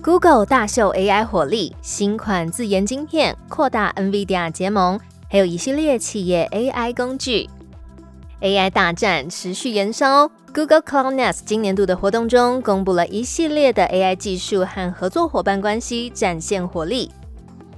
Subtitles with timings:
[0.00, 4.98] Google 大秀 AI 火力，新款自研晶片扩大 NVIDIA 结盟，
[5.28, 7.50] 还有一系列企业 AI 工具。
[8.40, 17.10] AI 大战持续延烧，Google Cloud Next 今年度的活动中公布了一系列的 AI 技术和合作伙伴关系，展现火力。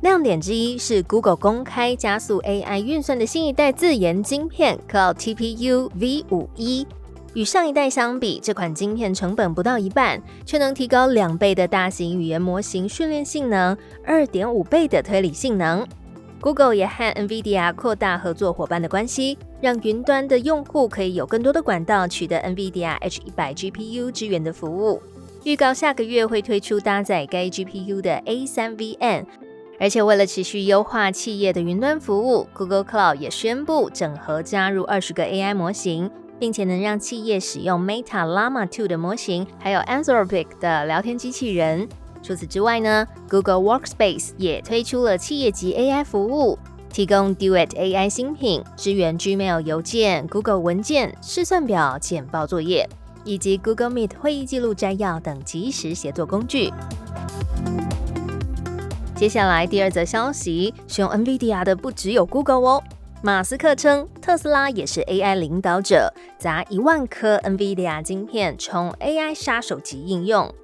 [0.00, 6.86] 亮点之一是 Google 公开加速 AI 运算的新一代自研晶片 Cloud TPU V51。
[7.36, 15.86] 与上一代相比，这款晶片成本不到一半，却能提高两倍的大型语言模型训练性能，二点五倍的推理性能。
[16.40, 25.02] Google 也和 NVIDIA 扩大合作伙伴的关系，让云端的用户可以有更多的管道取得 NVIDIA H100 GPU 支援的服务。
[25.44, 29.26] 预告下个月会推出搭载该 GPU 的 A3 VM，
[29.78, 36.10] 而且为了持续优化企业的云端服务，Google Cloud 也宣布整合加入二十个 AI 模型。
[36.38, 41.88] 并且能让企业使用 Meta Llama 2的模型，还有 Anthropic 的聊天机器人。
[42.22, 46.58] 除此之外呢，Google Workspace 也推出了企业级 AI 服务，
[46.90, 52.88] 提供 Duet AI 新品，支援 Gmail 邮件、Google 文件、试算表、简报作业，
[53.24, 56.72] 以及 Google Meet 会议记录摘要等即时协作工具。
[59.14, 62.82] 接下来第二则消息，使用 NVIDIA 的不只有 Google 哦。
[63.22, 70.54] 马斯克称，特斯拉也是 AI 领导者，砸一万颗 NVIDIA 晶片，冲 AI 杀手级应用。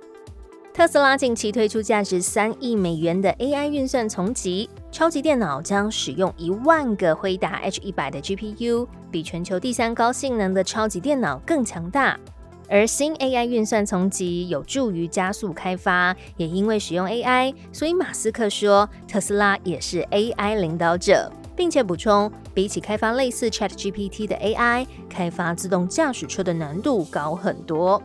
[0.72, 12.18] 特斯拉近期推出价值三亿美元的 AI 运算丛集，超级电脑将使用一万个辉达 H100 的 GPU，比全球第三高性能的超级电脑更强大。
[12.68, 21.30] 而新 AI 运算丛集有助于加速开发，也因为使用 AI，所以马斯克说，特斯拉也是 AI 领导者。
[21.54, 28.02] 并且补充，比起开发类似 ChatGPT 的 AI，开发自动驾驶车的难度高很多。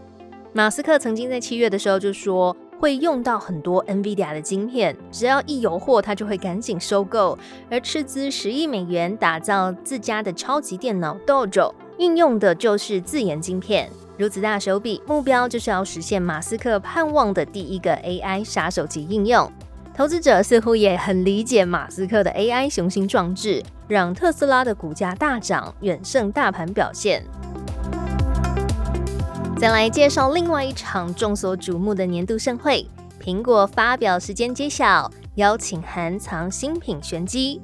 [0.54, 7.38] 马斯克曾经在七月的时候就说，会用到很多 NVIDIA 的晶片，只要一有货，他就会赶紧收购。
[7.70, 13.90] 而斥资十亿美元打造自家的超级电脑 Dojo，应用的就是自研晶片。
[14.18, 19.52] 如此大手笔，目标就是要实现马斯克盼望的第一个 AI 杀手级应用。
[19.98, 27.26] 投资者似乎也很理解马斯克的 AI 雄心壮志，让特斯拉的股价大涨，远胜大盘表现。
[29.58, 32.88] 再来介绍另外一场众所瞩目的年度盛会——
[33.20, 37.60] 苹果发表时间揭晓，邀请函藏新品玄机。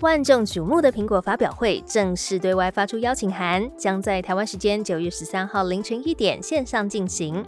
[0.00, 7.44] 万众瞩目的苹果发表会正式对外发出邀请函，将在台湾时间九月十三号凌晨一点线上进行。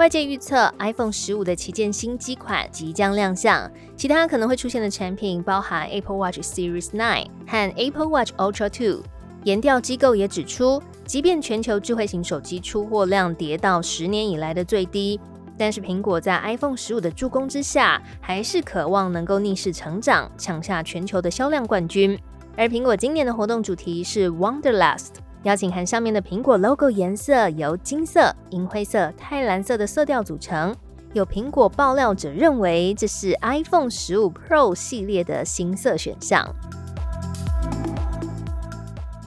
[0.00, 3.70] 外界预测，iPhone 十五的旗舰新机款即将亮相。
[3.94, 9.02] 其他可能会出现的产品包含 Apple Watch Series 9和 Apple Watch Ultra 2。
[9.44, 15.20] 研调机构也指出，即便全球智慧型手机出货量跌到十年以来的最低，
[15.58, 22.18] 但是苹果在 iPhone 十五的助攻之下，还是渴望能够逆势成长，抢下全球的销量冠军。
[22.56, 25.16] 而苹果今年的活动主题是 Wonderlust。
[25.44, 30.76] 邀请函上面的苹果 logo 颜色由金色、银灰色、钛蓝色的色调组成。
[31.12, 36.46] 有苹果爆料者认为，这是 iPhone 十五 Pro 系列的新色选项。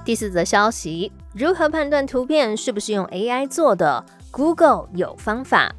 [0.05, 5.73] 第四则消息：如何判断图片是不是用 AI 做的？Google 有方法。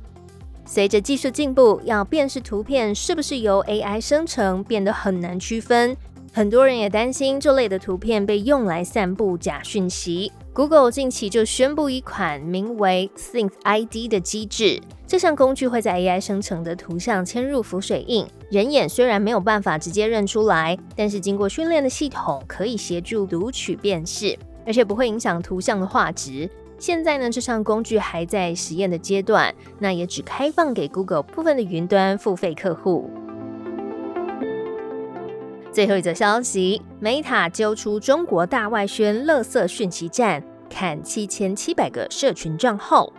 [0.66, 5.96] 随着技术进步，要辨识图片是不是由 AI 生成变得很难区分。
[6.36, 10.32] 很多人也担心这类的图片被用来散布假讯息。
[10.52, 26.50] Google 近期就宣布一款名为 Synth ID 的机制，这项工具会在 AI 生成的图像嵌入浮水印，人眼虽然没有办法直接认出来，但是经过训练的系统可以协助读取辨识，而且不会影响图像的画质。
[26.80, 33.08] 现在呢，这项工具还在实验的阶段，那也只开放给 Google 部分的云端付费客户。
[35.74, 40.40] 最后一则消息，Meta 揪出中国大外宣垃圾讯息站，
[40.70, 43.12] 砍七千七百个社群账号。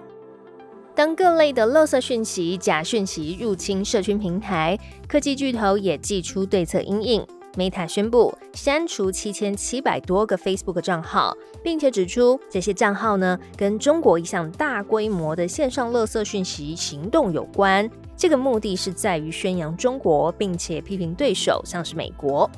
[0.95, 7.27] 当各类的垃圾讯息、假讯息入侵社群平台，科技巨头也祭出对策阴影。
[7.57, 17.89] Meta 宣布删除七千七百多个 Facebook 账号，并且指出这些账号呢，跟中国一项大规模的线上垃圾讯息行动有关。
[18.17, 22.49] 这个目的是在于宣扬中国，并且批评对手，像是美国。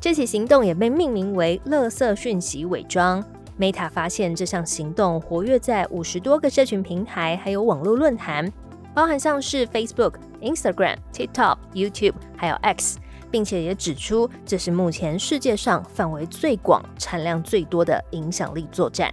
[0.00, 3.24] 这起行动也被命名为“垃圾讯息伪装”。
[3.58, 8.52] Meta 发现这项行动活跃在五十多个社群平台，还有网络论坛，
[8.94, 12.98] 包含像是 Facebook、Instagram、TikTok、YouTube，还有 X，
[13.32, 19.12] 并且也指出这是目前世界上范围最广、产量最多的影响力作战。